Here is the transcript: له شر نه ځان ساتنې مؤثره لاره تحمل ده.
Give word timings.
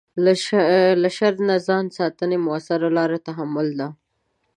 له 1.01 1.09
شر 1.17 1.33
نه 1.47 1.55
ځان 1.67 1.85
ساتنې 1.97 2.37
مؤثره 2.45 2.87
لاره 2.97 3.17
تحمل 3.27 3.67
ده. 3.79 3.87